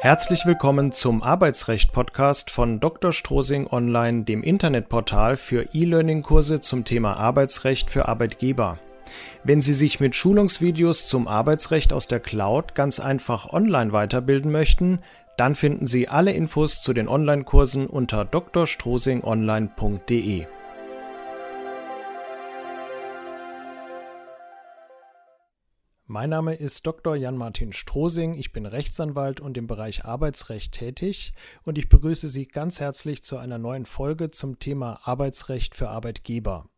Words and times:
Herzlich 0.00 0.44
willkommen 0.44 0.92
zum 0.92 1.22
Arbeitsrecht-Podcast 1.22 2.50
von 2.50 2.80
Dr. 2.80 3.14
Strosing 3.14 3.66
Online, 3.66 4.24
dem 4.24 4.42
Internetportal 4.42 5.38
für 5.38 5.70
E-Learning-Kurse 5.72 6.60
zum 6.60 6.84
Thema 6.84 7.14
Arbeitsrecht 7.14 7.90
für 7.90 8.06
Arbeitgeber. 8.06 8.78
Wenn 9.42 9.62
Sie 9.62 9.72
sich 9.72 9.98
mit 9.98 10.14
Schulungsvideos 10.14 11.08
zum 11.08 11.26
Arbeitsrecht 11.26 11.94
aus 11.94 12.08
der 12.08 12.20
Cloud 12.20 12.74
ganz 12.74 13.00
einfach 13.00 13.54
online 13.54 13.92
weiterbilden 13.92 14.52
möchten, 14.52 15.00
dann 15.38 15.54
finden 15.54 15.86
Sie 15.86 16.08
alle 16.08 16.32
Infos 16.32 16.82
zu 16.82 16.92
den 16.92 17.08
Online-Kursen 17.08 17.86
unter 17.86 18.26
drstrosingonline.de. 18.26 20.46
Mein 26.18 26.30
Name 26.30 26.54
ist 26.54 26.86
Dr. 26.86 27.14
Jan-Martin 27.14 27.74
Strosing, 27.74 28.32
ich 28.36 28.50
bin 28.50 28.64
Rechtsanwalt 28.64 29.38
und 29.38 29.58
im 29.58 29.66
Bereich 29.66 30.06
Arbeitsrecht 30.06 30.72
tätig 30.72 31.34
und 31.62 31.76
ich 31.76 31.90
begrüße 31.90 32.28
Sie 32.28 32.48
ganz 32.48 32.80
herzlich 32.80 33.22
zu 33.22 33.36
einer 33.36 33.58
neuen 33.58 33.84
Folge 33.84 34.30
zum 34.30 34.58
Thema 34.58 34.98
Arbeitsrecht 35.04 35.74
für 35.74 35.90
Arbeitgeber. 35.90 36.70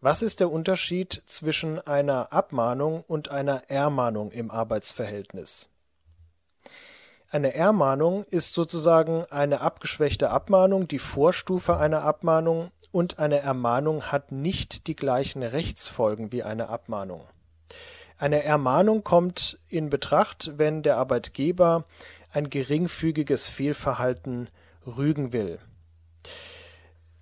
Was 0.00 0.22
ist 0.22 0.38
der 0.38 0.52
Unterschied 0.52 1.20
zwischen 1.26 1.80
einer 1.80 2.32
Abmahnung 2.32 3.02
und 3.08 3.28
einer 3.28 3.68
Ermahnung 3.68 4.30
im 4.30 4.52
Arbeitsverhältnis? 4.52 5.74
Eine 7.28 7.52
Ermahnung 7.54 8.22
ist 8.30 8.54
sozusagen 8.54 9.24
eine 9.32 9.62
abgeschwächte 9.62 10.30
Abmahnung, 10.30 10.86
die 10.86 11.00
Vorstufe 11.00 11.76
einer 11.76 12.04
Abmahnung 12.04 12.70
und 12.92 13.18
eine 13.18 13.40
Ermahnung 13.40 14.12
hat 14.12 14.30
nicht 14.30 14.86
die 14.86 14.94
gleichen 14.94 15.42
Rechtsfolgen 15.42 16.30
wie 16.30 16.44
eine 16.44 16.68
Abmahnung. 16.68 17.22
Eine 18.20 18.44
Ermahnung 18.44 19.02
kommt 19.02 19.58
in 19.70 19.88
Betracht, 19.88 20.52
wenn 20.58 20.82
der 20.82 20.98
Arbeitgeber 20.98 21.84
ein 22.34 22.50
geringfügiges 22.50 23.46
Fehlverhalten 23.46 24.50
rügen 24.86 25.32
will. 25.32 25.58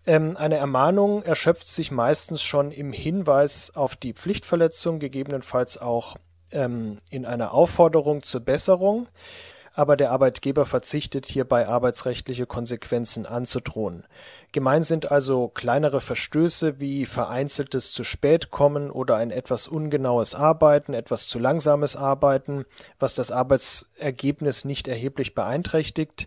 Ähm, 0.06 0.36
eine 0.36 0.56
Ermahnung 0.56 1.22
erschöpft 1.22 1.68
sich 1.68 1.92
meistens 1.92 2.42
schon 2.42 2.72
im 2.72 2.92
Hinweis 2.92 3.76
auf 3.76 3.94
die 3.94 4.12
Pflichtverletzung, 4.12 4.98
gegebenenfalls 4.98 5.78
auch 5.78 6.16
ähm, 6.50 6.98
in 7.10 7.26
einer 7.26 7.54
Aufforderung 7.54 8.24
zur 8.24 8.40
Besserung 8.40 9.06
aber 9.78 9.96
der 9.96 10.10
Arbeitgeber 10.10 10.66
verzichtet 10.66 11.24
hierbei 11.26 11.68
arbeitsrechtliche 11.68 12.46
Konsequenzen 12.46 13.26
anzudrohen. 13.26 14.04
Gemein 14.50 14.82
sind 14.82 15.12
also 15.12 15.46
kleinere 15.46 16.00
Verstöße 16.00 16.80
wie 16.80 17.06
vereinzeltes 17.06 17.92
zu 17.92 18.02
spät 18.02 18.50
kommen 18.50 18.90
oder 18.90 19.14
ein 19.14 19.30
etwas 19.30 19.68
ungenaues 19.68 20.34
Arbeiten, 20.34 20.94
etwas 20.94 21.28
zu 21.28 21.38
langsames 21.38 21.94
Arbeiten, 21.94 22.64
was 22.98 23.14
das 23.14 23.30
Arbeitsergebnis 23.30 24.64
nicht 24.64 24.88
erheblich 24.88 25.36
beeinträchtigt. 25.36 26.26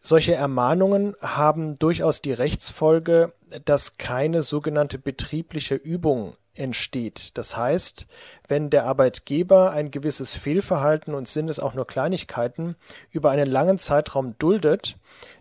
Solche 0.00 0.34
Ermahnungen 0.34 1.14
haben 1.20 1.76
durchaus 1.76 2.20
die 2.20 2.32
Rechtsfolge, 2.32 3.32
dass 3.64 3.96
keine 3.96 4.42
sogenannte 4.42 4.98
betriebliche 4.98 5.76
Übung 5.76 6.34
entsteht. 6.54 7.36
Das 7.38 7.56
heißt, 7.56 8.06
wenn 8.48 8.70
der 8.70 8.84
Arbeitgeber 8.84 9.70
ein 9.70 9.90
gewisses 9.90 10.34
Fehlverhalten 10.34 11.14
und 11.14 11.28
sind 11.28 11.48
es 11.48 11.58
auch 11.58 11.74
nur 11.74 11.86
Kleinigkeiten 11.86 12.76
über 13.10 13.30
einen 13.30 13.48
langen 13.48 13.78
Zeitraum 13.78 14.36
duldet, 14.38 14.96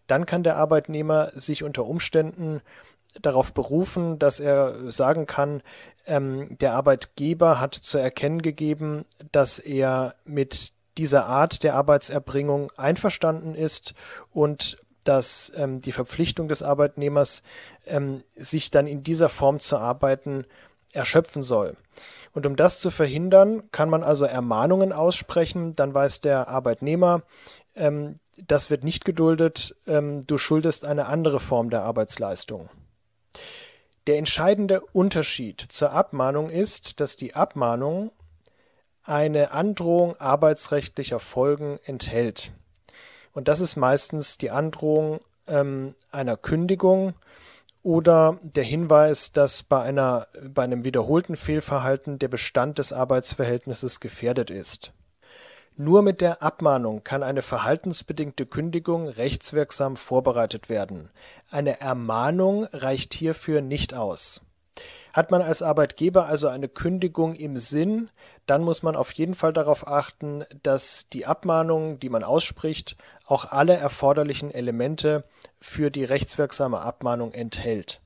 dann 0.08 0.26
kann 0.26 0.44
der 0.44 0.58
Arbeitnehmer 0.58 1.32
sich 1.36 1.64
unter 1.64 1.86
Umständen 1.86 2.62
darauf 3.22 3.54
berufen, 3.54 4.20
dass 4.20 4.40
er 4.40 4.92
sagen 4.92 5.26
kann, 5.26 5.62
ähm, 6.06 6.58
der 6.60 6.74
Arbeitgeber 6.74 7.60
hat 7.60 7.76
zu 7.76 7.98
erkennen 7.98 8.42
gegeben, 8.42 9.06
dass 9.32 9.60
er 9.60 10.16
mit 10.26 10.74
dieser 10.98 11.26
Art 11.26 11.64
der 11.64 11.76
Arbeitserbringung 11.76 12.72
einverstanden 12.78 13.56
ist 13.56 13.94
und 14.32 14.78
dass 15.04 15.52
ähm, 15.56 15.82
die 15.82 15.92
Verpflichtung 15.92 16.48
des 16.48 16.64
Arbeitnehmers, 16.64 17.44
ähm, 17.86 18.24
sich 18.36 18.72
dann 18.72 18.88
in 18.88 19.04
dieser 19.04 19.30
Form 19.30 19.60
zu 19.60 19.78
arbeiten, 19.78 20.46
erschöpfen 20.94 21.42
soll. 21.42 21.76
Und 22.34 22.46
um 22.46 22.56
das 22.56 22.80
zu 22.80 22.92
verhindern, 22.92 23.64
kann 23.72 23.90
man 23.90 24.04
also 24.04 24.26
Ermahnungen 24.26 24.94
aussprechen, 24.94 25.76
dann 25.76 25.94
weiß 25.94 26.22
der 26.22 26.48
Arbeitnehmer, 26.48 27.24
ähm, 27.76 28.16
das 28.48 28.70
wird 28.70 28.84
nicht 28.84 29.06
geduldet, 29.06 29.76
ähm, 29.88 30.26
du 30.26 30.38
schuldest 30.38 30.86
eine 30.86 31.08
andere 31.08 31.40
Form 31.40 31.70
der 31.70 31.84
Arbeitsleistung. 31.84 32.70
Der 34.08 34.18
entscheidende 34.18 34.82
Unterschied 34.82 35.62
zur 35.62 35.92
Abmahnung 35.92 36.50
ist, 36.50 37.00
dass 37.00 37.18
die 37.18 37.36
Abmahnung 37.36 38.12
eine 39.04 39.52
Androhung 39.52 40.16
arbeitsrechtlicher 40.18 41.20
Folgen 41.20 41.80
enthält. 41.86 42.52
Und 43.34 43.48
das 43.48 43.62
ist 43.62 43.76
meistens 43.76 44.38
die 44.38 44.52
Androhung 44.52 45.20
ähm, 45.48 45.96
einer 46.12 46.38
Kündigung 46.38 47.14
oder 47.84 48.40
der 48.44 48.64
Hinweis, 48.64 49.32
dass 49.32 49.64
bei, 49.64 49.82
einer, 49.82 50.28
bei 50.44 50.64
einem 50.64 50.84
wiederholten 50.84 51.36
Fehlverhalten 51.36 52.20
der 52.20 52.28
Bestand 52.28 52.78
des 52.78 52.94
Arbeitsverhältnisses 52.94 54.00
gefährdet 54.00 54.50
ist. 54.50 54.94
Nur 55.78 56.02
mit 56.02 56.22
der 56.22 56.44
Abmahnung 56.44 57.04
kann 57.04 57.24
eine 57.24 57.42
verhaltensbedingte 57.42 58.46
Kündigung 58.46 59.08
rechtswirksam 59.08 59.96
vorbereitet 59.96 60.70
werden. 60.70 61.10
Eine 61.50 61.80
Ermahnung 61.80 62.66
reicht 62.66 63.14
hierfür 63.14 63.62
nicht 63.62 63.94
aus. 63.94 64.42
Hat 65.14 65.32
man 65.32 65.42
als 65.42 65.62
Arbeitgeber 65.62 66.26
also 66.26 66.48
eine 66.48 66.70
Kündigung 66.70 67.36
im 67.36 67.58
Sinn, 67.58 68.10
dann 68.46 68.64
muss 68.64 68.84
man 68.84 68.96
auf 68.96 69.12
jeden 69.14 69.36
Fall 69.36 69.54
darauf 69.54 69.88
achten, 69.88 70.46
dass 70.64 71.10
die 71.10 71.26
Abmahnung, 71.26 72.00
die 72.00 72.10
man 72.10 72.24
ausspricht, 72.24 72.96
auch 73.26 73.52
alle 73.52 73.76
erforderlichen 73.76 74.52
Elemente 74.52 75.24
für 75.60 75.92
die 75.92 76.04
rechtswirksame 76.04 76.82
Abmahnung 76.82 77.34
enthält. 77.34 78.02